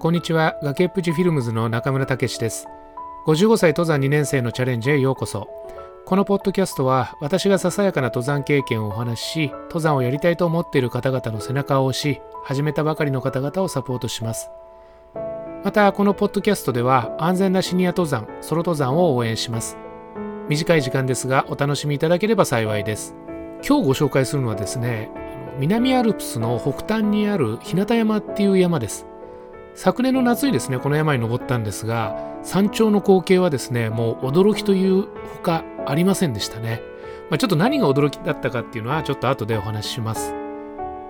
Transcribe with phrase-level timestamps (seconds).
[0.00, 0.58] こんにちは。
[0.62, 2.66] 崖っぷちフィルムズの中村武史です。
[3.26, 5.46] 55歳登山2年生のチャレンジへようこそ。
[6.06, 14.48] このポッドキャストは私がささやかな登山経験をお話しし登山をやりたいと思っている方々の背中を押し始めたばかりの方々をサポートします。
[15.64, 19.76] またこのポッドキャストでは安全なシニア登山ソロ登山を応援します。
[20.48, 23.14] 短い時間ですがお楽しみいただければ幸いです。
[23.62, 25.10] 今日ご紹介するのはですね
[25.58, 29.09] 南アルプスの北端にある日向山っていう山です。
[29.82, 35.06] 昨年の夏にですねこの山に登ったんですが山頂の光景はですねもう驚きという
[35.36, 36.82] ほかありませんでしたね、
[37.30, 40.34] まあ、ちょっと何が驚きだったかっていうのはちょっと後でお話しします。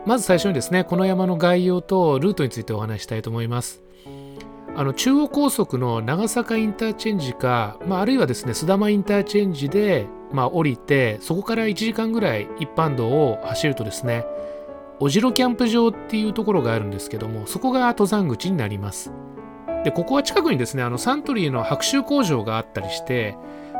[0.06, 3.83] まず最初にですねこの山の概要とルートについてお話したいと思います。
[4.77, 14.24] あの中央高速の長坂インターチェンジか、まあ、あるいはですね須玉インターチェンジで、まあ、降りてそこから1時間ぐらい一般道を走るとですね
[15.00, 19.12] おじろキャンプ場っていうところがあるんですけどもそこが登山口になります。
[19.82, 23.37] でここは近くにですねあのサントリーの白州工場があったりして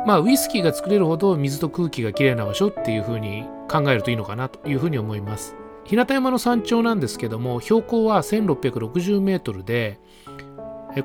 [0.07, 5.55] まあウイスキーが作れるほど水と空気がきれいな場所っていうふうに考えるといいのかなというふうに思います。
[5.85, 9.99] 日向山の山頂なんですけども標高は1660メートルで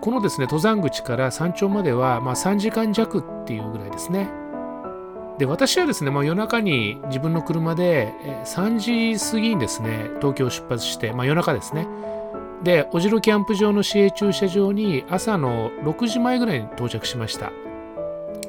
[0.01, 4.29] このですね登山口から山頂まではま3時間弱っていうぐらいですね。
[5.39, 11.87] で私はですね、まあ、夜中に自分の車で3時過ぎにですね東京を出発して、まあ、夜中ですね。
[12.63, 17.53] でおじろキャンプ場の市営駐車場に朝の6時前ぐらいに到着しました。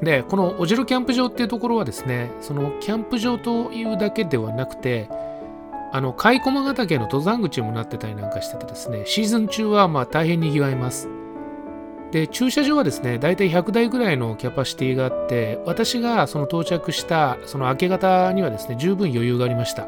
[0.02, 5.10] でこのおじろキャンプ場っていうところはですねそのキャンプ場というだけではなくて
[5.92, 11.10] あの甲斐駒ヶ岳の登山口にもなってたりなんかしててですねシーズン中はまあ大変にぎわいます。
[12.12, 19.88] で駐車場はですね大体100台ぐらいのキャパシティがあって私がその到着したその明け方にはですね十分余裕がありました。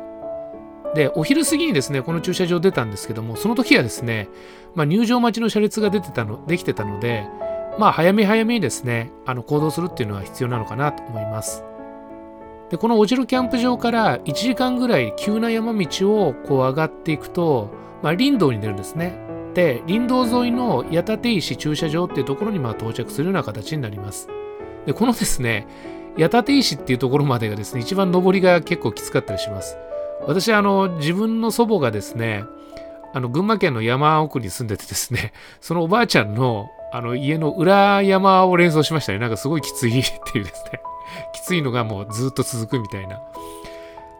[0.95, 4.27] でお昼過ぎにですねこの駐車場出たんですけどもその時はですね、
[4.73, 7.27] まあ、入場待ちの車列が出てたのできてたので
[7.77, 11.63] まあ早め早めにですねあの行動するっていうのは必要なのかなと思います。
[12.71, 17.71] でこのおじろキャンプ場から1時間ぐらい急な山道をこう上がっていくと、
[18.03, 19.28] まあ、林道に出るんですね。
[19.59, 24.29] で林道沿いの矢立石駐車場っていうところにまあ到着するような形になります。
[24.85, 25.67] でこのですね
[26.17, 29.77] 矢立石っていうところまでがですね一番上りが結構きつかったりします。
[30.25, 32.45] 私あの自分の祖母がですね
[33.13, 39.19] あの群馬県の山奥に住んでてですね そのおばあちゃんのあの家の裏山を連想しましたね。
[39.19, 40.79] なんかすごいきついっていうですね。
[41.33, 43.19] きついのがもうずっと続くみたいな。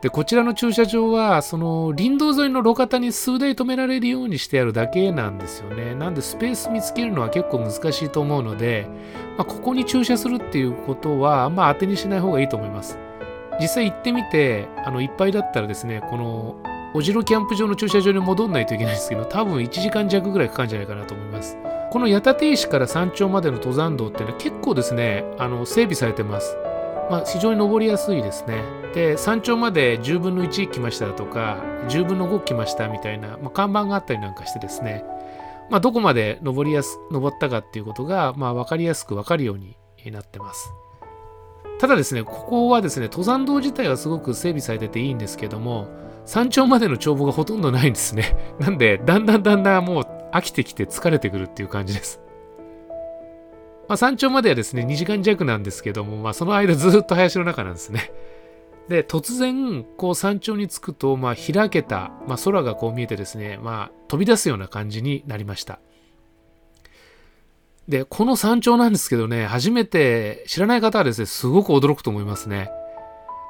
[0.02, 5.94] でこちらの駐車場はその林道沿いの路肩に数台止められるようにしてあるだけなんですよね。
[5.94, 8.88] なんでスペース見つけるのは結構難しいと思うので、
[9.38, 12.98] まあ、ここに駐車するっていうことはあんま当てにしない方がいいと思います。
[13.60, 16.56] 実際行ってみてあのいっぱいだったらですねこの
[16.94, 21.58] おじろキャンプ場の駐車場に戻んないといけないんですけど多分1時間弱ぐらいかかるんじゃないかなと思います。
[21.92, 26.56] この矢立石から山頂までの登山道っていうのは結構ですねあの整備されてます。
[27.10, 28.64] まあ、非常に登りやすいですね。
[28.94, 35.04] で山頂まで10分の1来ましたとか10分の5来ましたみたいな、まあ、看板があったりなんかしてですね、
[35.70, 39.76] まあ、どこまで登りやす登ったかっていうことが、まあ、分かりやすく分かるように
[40.12, 40.72] なってます。
[41.80, 45.88] ただですね、ここはですね、登山道自体はすごく整備されてていいんですけども、
[46.26, 48.36] 山頂までの眺望がほとんどないんですね。
[48.60, 50.04] なんで、だんだんだんだんもう
[50.34, 52.20] 飽きてきて疲れてくるっていう感じです。
[53.90, 58.12] まあ、山頂まではですね、2時間弱なんですけども、まあ、その間ずっと林の中なんですね。
[58.88, 65.80] で、突然、こう山頂に着くと、まあ、開けた、まあ、空がこう見えてですね、まあ、飛び出すような感じになりました。
[67.88, 72.70] で、この山頂なんですけどね、初めて知らない方はですね、すごく驚くと思いますね。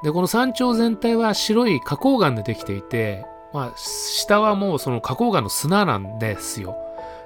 [0.02, 6.78] で、この山頂全体は白い花崗岩でできていて、まあ、下はもうその花崗岩の砂なんですよ。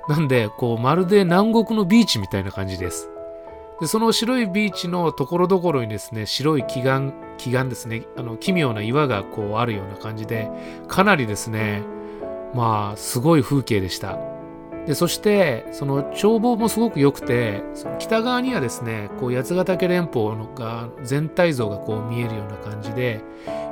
[0.08, 3.08] なんで、こう、まるで南国のビーチみたいな感じです。
[3.80, 10.50] で、その白いビーチのところどころにですね、白い奇岩、奇岩ですね、あの、奇妙な岩がこうあるような感じで、
[10.88, 11.82] かなりですね、
[12.54, 14.18] まあ、すごい風景でした。
[14.86, 17.62] で、そして、その眺望もすごく良くて、
[17.98, 23.22] 北側にはですね、こう、八ヶ岳連峰のが、全体像がこう見えるような感じで、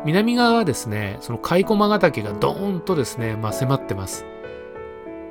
[0.04, 4.24] 南側はですね、その甲斐駒ヶ岳がドーンとですね、まあ、迫ってます。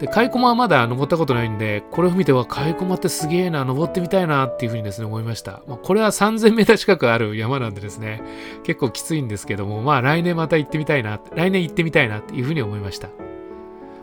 [0.02, 5.62] で、カイコマはまだ登ったことないんで、これを見ては、カイコマってすげえな、登ってみたいなっていうふうにですね、思いました。
[5.68, 8.24] まあ、これは3000メーター近くある山なんでですね、
[8.64, 13.10] 結構きついんですけども、まあ来年また行ってみたいな、来年行ってみたいなっていうふうに思いました。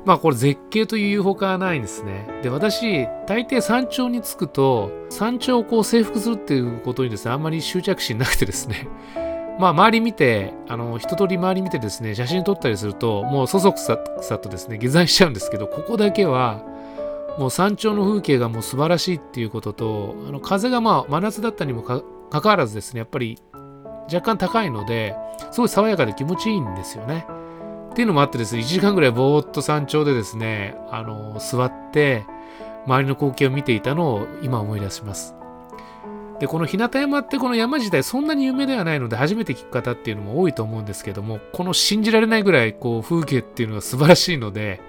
[0.04, 2.28] まあこれ絶景というほかはないんですね。
[2.44, 8.86] で、私、大抵山頂に着くと、山頂をこう征服するっていうことにですね、あんまり執着心なくてですね、
[9.58, 16.62] まあ、周り見て、あの、一通り周り見てですね、写真撮ったりすると、もうそそくささとですね、下山しちゃうんですけど、ここだけは、
[17.38, 23.38] もう山頂の風景がもう素晴らしいっていうこととあの風がまあ真夏だったにもかかわらずですねやっぱり
[24.12, 25.14] 若干高いので
[25.52, 27.26] すごい爽やかで気持ちいいんですよね。
[27.92, 32.24] っていうのもあってですね1時間ぐらいぼーっと山頂でですねあの座って
[32.86, 35.34] 周りの光景を見ていたのを今思い出します。
[36.40, 44.80] でこの日向山ってこの山自体そんなに有名ではないので初めて聞く方っていうのも多いと思うんですけどもこの信じられないぐらいこう風景っていうのが素晴らしいので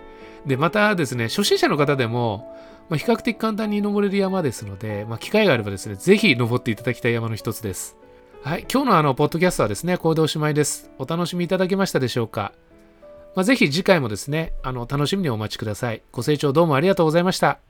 [0.45, 2.55] でまたですね初心者の方でも、
[2.89, 7.97] ま、比較的簡単に登れる山ですので、まあ、機会があればですねぜひ登っていただきたい山の一つです。
[8.41, 10.91] はい今日のあのポッドキャストはですねこれでおしまいです。
[10.97, 12.53] お楽しみいただけましたでしょうか、
[13.35, 16.01] まあ、ぜひ次回もですねあの楽しみにお待ちください。
[16.11, 17.68] ご清聴どうもありがとうございました。